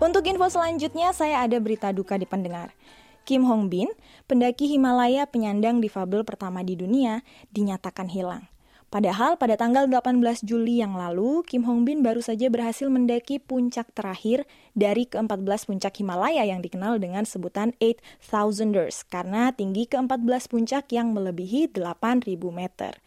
Untuk 0.00 0.26
info 0.26 0.50
selanjutnya, 0.50 1.14
saya 1.14 1.46
ada 1.46 1.60
berita 1.62 1.94
duka 1.94 2.18
di 2.18 2.26
pendengar. 2.26 2.74
Kim 3.30 3.46
Hong 3.46 3.70
Bin, 3.70 3.86
pendaki 4.26 4.66
Himalaya 4.66 5.22
penyandang 5.22 5.78
difabel 5.78 6.26
pertama 6.26 6.66
di 6.66 6.74
dunia, 6.74 7.22
dinyatakan 7.54 8.10
hilang. 8.10 8.50
Padahal 8.90 9.38
pada 9.38 9.54
tanggal 9.54 9.86
18 9.86 10.42
Juli 10.42 10.82
yang 10.82 10.98
lalu, 10.98 11.46
Kim 11.46 11.62
Hong 11.62 11.86
Bin 11.86 12.02
baru 12.02 12.18
saja 12.18 12.50
berhasil 12.50 12.90
mendaki 12.90 13.38
puncak 13.38 13.94
terakhir 13.94 14.50
dari 14.74 15.06
ke-14 15.06 15.70
puncak 15.70 15.94
Himalaya 16.02 16.42
yang 16.42 16.58
dikenal 16.58 16.98
dengan 16.98 17.22
sebutan 17.22 17.70
8000ers 17.78 19.06
karena 19.06 19.54
tinggi 19.54 19.86
ke-14 19.86 20.50
puncak 20.50 20.90
yang 20.90 21.14
melebihi 21.14 21.70
8000 21.70 22.34
meter. 22.50 22.98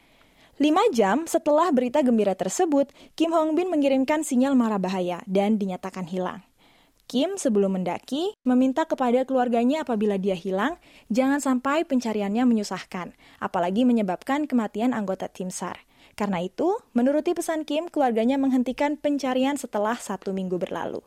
Lima 0.56 0.88
jam 0.96 1.28
setelah 1.28 1.68
berita 1.76 2.00
gembira 2.00 2.32
tersebut, 2.32 2.96
Kim 3.20 3.36
Hong 3.36 3.60
Bin 3.60 3.68
mengirimkan 3.68 4.24
sinyal 4.24 4.56
marah 4.56 4.80
bahaya 4.80 5.20
dan 5.28 5.60
dinyatakan 5.60 6.08
hilang. 6.08 6.48
Kim 7.04 7.36
sebelum 7.36 7.76
mendaki 7.76 8.32
meminta 8.48 8.88
kepada 8.88 9.28
keluarganya 9.28 9.84
apabila 9.84 10.16
dia 10.16 10.34
hilang, 10.34 10.80
jangan 11.12 11.44
sampai 11.44 11.84
pencariannya 11.84 12.48
menyusahkan, 12.48 13.12
apalagi 13.44 13.84
menyebabkan 13.84 14.48
kematian 14.48 14.96
anggota 14.96 15.28
tim 15.28 15.52
SAR. 15.52 15.84
Karena 16.16 16.40
itu, 16.40 16.80
menuruti 16.96 17.36
pesan 17.36 17.68
Kim, 17.68 17.92
keluarganya 17.92 18.40
menghentikan 18.40 18.96
pencarian 18.96 19.60
setelah 19.60 20.00
satu 20.00 20.32
minggu 20.32 20.56
berlalu. 20.56 21.04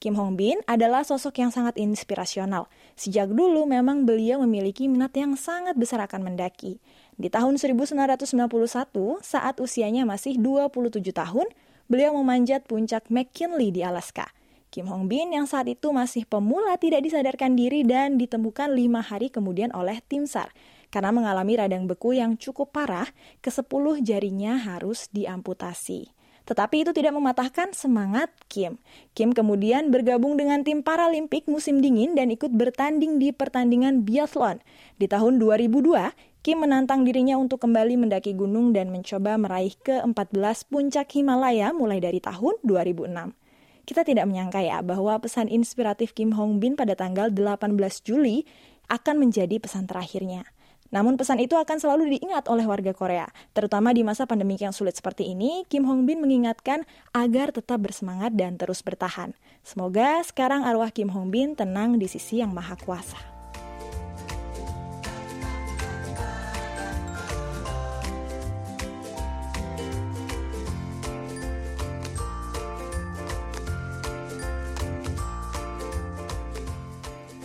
Kim 0.00 0.16
Hong 0.16 0.32
Bin 0.32 0.64
adalah 0.64 1.04
sosok 1.04 1.44
yang 1.44 1.52
sangat 1.52 1.76
inspirasional. 1.76 2.72
Sejak 2.96 3.28
dulu 3.28 3.68
memang 3.68 4.08
beliau 4.08 4.40
memiliki 4.40 4.88
minat 4.88 5.12
yang 5.12 5.36
sangat 5.36 5.76
besar 5.76 6.00
akan 6.00 6.24
mendaki. 6.24 6.80
Di 7.20 7.28
tahun 7.28 7.60
1991, 7.60 8.24
saat 9.20 9.60
usianya 9.60 10.08
masih 10.08 10.40
27 10.40 11.04
tahun, 11.12 11.52
beliau 11.92 12.16
memanjat 12.16 12.64
puncak 12.64 13.12
McKinley 13.12 13.76
di 13.76 13.84
Alaska– 13.84 14.32
Kim 14.70 14.86
Hong 14.86 15.10
Bin 15.10 15.34
yang 15.34 15.50
saat 15.50 15.66
itu 15.66 15.90
masih 15.90 16.22
pemula 16.30 16.78
tidak 16.78 17.02
disadarkan 17.02 17.58
diri 17.58 17.82
dan 17.82 18.14
ditemukan 18.14 18.70
lima 18.70 19.02
hari 19.02 19.26
kemudian 19.26 19.74
oleh 19.74 19.98
tim 20.06 20.30
SAR. 20.30 20.54
Karena 20.94 21.10
mengalami 21.10 21.58
radang 21.58 21.90
beku 21.90 22.14
yang 22.14 22.38
cukup 22.38 22.70
parah, 22.70 23.10
ke-10 23.42 24.06
jarinya 24.06 24.54
harus 24.58 25.10
diamputasi. 25.10 26.14
Tetapi 26.46 26.82
itu 26.86 26.90
tidak 26.90 27.14
mematahkan 27.14 27.70
semangat 27.74 28.30
Kim. 28.50 28.78
Kim 29.14 29.30
kemudian 29.30 29.90
bergabung 29.94 30.34
dengan 30.34 30.66
tim 30.66 30.82
Paralimpik 30.82 31.46
musim 31.46 31.78
dingin 31.78 32.18
dan 32.18 32.30
ikut 32.30 32.50
bertanding 32.50 33.22
di 33.22 33.30
pertandingan 33.30 34.02
biathlon. 34.02 34.58
Di 34.98 35.06
tahun 35.06 35.38
2002, 35.38 36.14
Kim 36.42 36.62
menantang 36.62 37.06
dirinya 37.06 37.38
untuk 37.38 37.62
kembali 37.62 38.00
mendaki 38.06 38.34
gunung 38.34 38.74
dan 38.74 38.90
mencoba 38.90 39.34
meraih 39.38 39.74
ke-14 39.78 40.66
puncak 40.66 41.06
Himalaya 41.14 41.70
mulai 41.70 42.02
dari 42.02 42.18
tahun 42.18 42.58
2006. 42.66 43.39
Kita 43.84 44.06
tidak 44.06 44.28
menyangka 44.28 44.60
ya 44.62 44.80
bahwa 44.80 45.16
pesan 45.20 45.50
inspiratif 45.50 46.12
Kim 46.16 46.34
Hong 46.36 46.58
Bin 46.58 46.76
pada 46.78 46.96
tanggal 46.96 47.32
18 47.32 47.76
Juli 48.02 48.44
akan 48.90 49.22
menjadi 49.22 49.56
pesan 49.62 49.86
terakhirnya. 49.86 50.44
Namun 50.90 51.14
pesan 51.14 51.38
itu 51.38 51.54
akan 51.54 51.78
selalu 51.78 52.18
diingat 52.18 52.50
oleh 52.50 52.66
warga 52.66 52.90
Korea, 52.90 53.30
terutama 53.54 53.94
di 53.94 54.02
masa 54.02 54.26
pandemi 54.26 54.58
yang 54.58 54.74
sulit 54.74 54.98
seperti 54.98 55.30
ini. 55.30 55.62
Kim 55.70 55.86
Hong 55.86 56.02
Bin 56.02 56.18
mengingatkan 56.18 56.82
agar 57.14 57.54
tetap 57.54 57.78
bersemangat 57.78 58.34
dan 58.34 58.58
terus 58.58 58.82
bertahan. 58.82 59.38
Semoga 59.62 60.18
sekarang 60.26 60.66
arwah 60.66 60.90
Kim 60.90 61.14
Hong 61.14 61.30
Bin 61.30 61.54
tenang 61.54 61.94
di 62.02 62.10
sisi 62.10 62.42
Yang 62.42 62.52
Maha 62.58 62.74
Kuasa. 62.74 63.39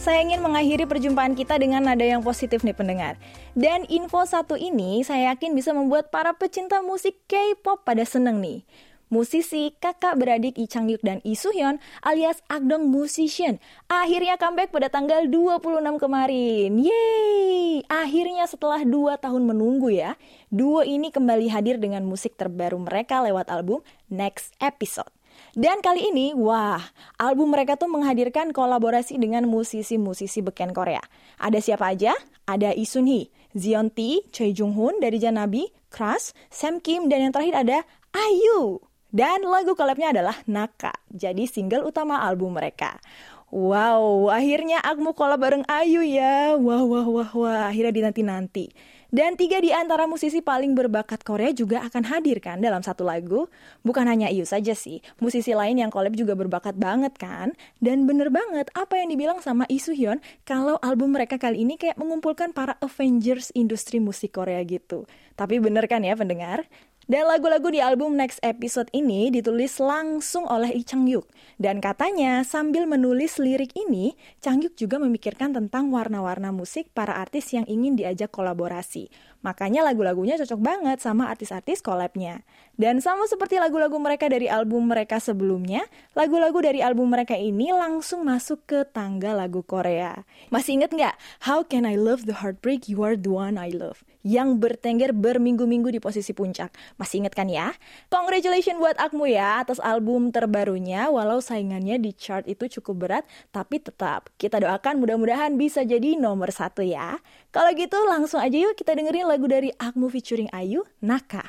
Saya 0.05 0.21
ingin 0.21 0.38
mengakhiri 0.38 0.85
perjumpaan 0.85 1.33
kita 1.33 1.57
dengan 1.57 1.81
nada 1.81 2.05
yang 2.05 2.21
positif 2.21 2.62
nih 2.62 2.77
pendengar. 2.77 3.17
Dan 3.57 3.89
info 3.89 4.21
satu 4.21 4.53
ini 4.53 5.01
saya 5.01 5.33
yakin 5.33 5.57
bisa 5.57 5.74
membuat 5.74 6.13
para 6.13 6.38
pecinta 6.38 6.77
musik 6.85 7.17
K-pop 7.25 7.81
pada 7.81 8.05
seneng 8.05 8.38
nih. 8.38 8.62
Musisi 9.09 9.74
kakak 9.81 10.21
beradik 10.21 10.62
Lee 10.62 10.69
Chang 10.69 10.85
Yuk 10.85 11.01
dan 11.01 11.25
Lee 11.25 11.33
Soo 11.33 11.50
Hyun 11.50 11.81
alias 12.05 12.45
Agdong 12.45 12.85
Musician 12.85 13.57
akhirnya 13.89 14.38
comeback 14.38 14.69
pada 14.69 14.93
tanggal 14.93 15.25
26 15.25 15.97
kemarin. 15.97 16.69
Yeay! 16.77 17.81
Akhirnya 17.89 18.45
setelah 18.45 18.85
2 18.85 19.17
tahun 19.17 19.41
menunggu 19.41 19.89
ya, 19.89 20.21
duo 20.53 20.85
ini 20.85 21.09
kembali 21.09 21.50
hadir 21.50 21.81
dengan 21.81 22.05
musik 22.05 22.38
terbaru 22.38 22.77
mereka 22.77 23.25
lewat 23.25 23.50
album 23.50 23.81
Next 24.05 24.53
Episode. 24.62 25.14
Dan 25.55 25.79
kali 25.79 26.12
ini, 26.12 26.35
wah, 26.35 26.83
album 27.15 27.55
mereka 27.55 27.79
tuh 27.79 27.88
menghadirkan 27.88 28.51
kolaborasi 28.51 29.15
dengan 29.15 29.47
musisi-musisi 29.47 30.43
beken 30.43 30.75
Korea. 30.75 31.00
Ada 31.39 31.63
siapa 31.63 31.95
aja? 31.95 32.12
Ada 32.43 32.75
Lee 32.75 32.83
Sun 32.83 33.07
Hee, 33.07 33.31
Zion 33.55 33.88
T, 33.88 34.19
Choi 34.35 34.51
Jung 34.51 34.75
Hoon 34.75 35.00
dari 35.00 35.15
Janabi, 35.15 35.71
Crush, 35.88 36.35
Sam 36.51 36.83
Kim, 36.83 37.07
dan 37.07 37.24
yang 37.24 37.31
terakhir 37.31 37.55
ada 37.55 37.88
Ayu. 38.12 38.83
Dan 39.15 39.47
lagu 39.47 39.79
collabnya 39.79 40.12
adalah 40.12 40.35
Naka, 40.43 40.91
jadi 41.07 41.47
single 41.47 41.88
utama 41.88 42.19
album 42.19 42.59
mereka. 42.59 43.00
Wow, 43.47 44.27
akhirnya 44.27 44.83
Akmu 44.83 45.15
collab 45.15 45.39
bareng 45.39 45.63
Ayu 45.71 46.03
ya. 46.03 46.59
Wah, 46.59 46.83
wah, 46.83 47.07
wah, 47.07 47.31
wah, 47.31 47.62
akhirnya 47.71 47.95
dinanti-nanti. 47.95 48.75
Dan 49.15 49.39
tiga 49.39 49.63
di 49.63 49.72
antara 49.72 50.12
musisi 50.12 50.43
paling 50.43 50.75
berbakat 50.75 51.24
Korea 51.24 51.55
juga 51.55 51.79
akan 51.88 52.03
hadir 52.03 52.43
kan 52.43 52.60
dalam 52.60 52.84
satu 52.84 53.07
lagu. 53.07 53.48
Bukan 53.79 54.03
hanya 54.12 54.27
Iyu 54.27 54.43
saja 54.43 54.75
sih, 54.75 55.00
musisi 55.24 55.55
lain 55.55 55.79
yang 55.79 55.88
collab 55.88 56.19
juga 56.19 56.36
berbakat 56.36 56.75
banget 56.75 57.15
kan. 57.15 57.55
Dan 57.79 58.12
bener 58.12 58.27
banget 58.27 58.67
apa 58.75 59.00
yang 59.00 59.07
dibilang 59.07 59.39
sama 59.39 59.63
Lee 59.72 59.79
Hyun 59.79 60.19
kalau 60.43 60.75
album 60.84 61.15
mereka 61.15 61.39
kali 61.39 61.63
ini 61.63 61.79
kayak 61.79 61.95
mengumpulkan 61.95 62.51
para 62.51 62.75
Avengers 62.84 63.55
industri 63.55 64.03
musik 64.03 64.36
Korea 64.36 64.60
gitu. 64.67 65.07
Tapi 65.39 65.63
bener 65.63 65.88
kan 65.88 66.03
ya 66.03 66.19
pendengar? 66.19 66.67
Dan 67.05 67.29
lagu-lagu 67.29 67.69
di 67.69 67.77
album 67.77 68.17
Next 68.17 68.41
Episode 68.41 68.89
ini 68.89 69.29
ditulis 69.29 69.77
langsung 69.77 70.50
oleh 70.50 70.74
Lee 70.74 70.81
Chang 70.81 71.05
Yuk. 71.05 71.29
Dan 71.62 71.77
katanya 71.77 72.41
sambil 72.41 72.89
menulis 72.89 73.38
lirik 73.38 73.77
ini, 73.77 74.17
Chang 74.41 74.57
Yuk 74.57 74.74
juga 74.74 74.97
memikirkan 74.97 75.53
tentang 75.53 75.93
warna-warna 75.93 76.50
musik 76.50 76.89
para 76.97 77.13
artis 77.13 77.53
yang 77.53 77.62
ingin 77.69 77.93
diajak 77.93 78.33
kolaborasi. 78.33 79.13
Makanya 79.45 79.85
lagu-lagunya 79.85 80.33
cocok 80.41 80.57
banget 80.57 80.97
sama 80.97 81.29
artis-artis 81.29 81.85
collabnya. 81.85 82.41
Dan 82.74 82.97
sama 83.05 83.29
seperti 83.29 83.62
lagu-lagu 83.62 84.01
mereka 84.01 84.25
dari 84.25 84.50
album 84.50 84.89
mereka 84.89 85.21
sebelumnya, 85.21 85.85
lagu-lagu 86.17 86.57
dari 86.57 86.81
album 86.81 87.13
mereka 87.13 87.38
ini 87.38 87.69
langsung 87.69 88.25
masuk 88.25 88.65
ke 88.65 88.81
tangga 88.81 89.38
lagu 89.38 89.62
Korea. 89.62 90.25
Masih 90.50 90.81
inget 90.81 90.89
nggak? 90.89 91.13
How 91.45 91.62
Can 91.62 91.85
I 91.85 92.01
Love 92.01 92.25
the 92.25 92.41
Heartbreak 92.41 92.89
You 92.89 93.05
Are 93.05 93.13
the 93.13 93.29
One 93.29 93.62
I 93.62 93.69
Love? 93.69 94.01
Yang 94.25 94.58
bertengger 94.58 95.13
berminggu-minggu 95.13 95.94
di 95.94 96.01
posisi 96.01 96.34
puncak. 96.34 96.74
Masih 96.98 97.22
inget 97.22 97.38
kan 97.38 97.46
ya? 97.46 97.77
Congratulations 98.10 98.82
buat 98.82 98.98
Akmu 98.98 99.29
ya 99.29 99.62
atas 99.62 99.77
album 99.77 100.34
terbarunya, 100.34 101.13
walau 101.13 101.38
saingannya 101.38 102.01
di 102.01 102.10
chart 102.10 102.50
itu 102.50 102.65
cukup 102.82 103.05
berat, 103.05 103.24
tapi 103.53 103.77
tetap 103.77 104.34
kita 104.41 104.58
doakan 104.58 104.98
mudah-mudahan 104.98 105.53
bisa 105.62 105.86
jadi 105.86 106.17
nomor 106.17 106.50
satu 106.50 106.82
ya. 106.82 107.22
Kalau 107.53 107.70
gitu 107.77 108.01
langsung 108.10 108.41
aja 108.41 108.58
yuk 108.58 108.74
kita 108.74 108.98
dengerin 108.98 109.29
lagu 109.29 109.46
dari 109.46 109.70
Akmu 109.77 110.10
featuring 110.10 110.50
Ayu, 110.50 110.82
Naka. 111.05 111.46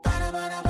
Terima 0.00 0.67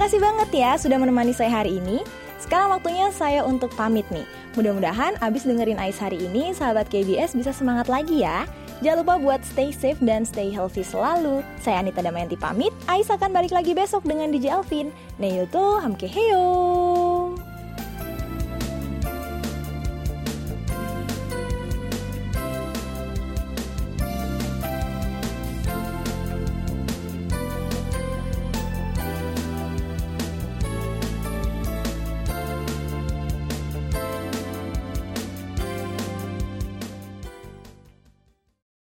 kasih 0.00 0.16
banget 0.16 0.48
ya 0.56 0.72
sudah 0.80 0.96
menemani 0.96 1.36
saya 1.36 1.60
hari 1.60 1.76
ini. 1.76 2.00
Sekarang 2.40 2.72
waktunya 2.72 3.12
saya 3.12 3.44
untuk 3.44 3.68
pamit 3.76 4.08
nih. 4.08 4.24
Mudah-mudahan 4.56 5.20
abis 5.20 5.44
dengerin 5.44 5.76
Ais 5.76 6.00
hari 6.00 6.16
ini, 6.16 6.56
sahabat 6.56 6.88
KBS 6.88 7.36
bisa 7.36 7.52
semangat 7.52 7.92
lagi 7.92 8.24
ya. 8.24 8.48
Jangan 8.80 9.04
lupa 9.04 9.14
buat 9.20 9.44
stay 9.44 9.68
safe 9.68 10.00
dan 10.00 10.24
stay 10.24 10.48
healthy 10.48 10.80
selalu. 10.80 11.44
Saya 11.60 11.84
Anita 11.84 12.00
Damayanti 12.00 12.40
pamit, 12.40 12.72
Ais 12.88 13.12
akan 13.12 13.28
balik 13.28 13.52
lagi 13.52 13.76
besok 13.76 14.00
dengan 14.08 14.32
DJ 14.32 14.56
Alvin. 14.56 14.88
Neil 15.20 15.44
tuh 15.52 15.84
hamke 15.84 16.08
heyo. 16.08 17.19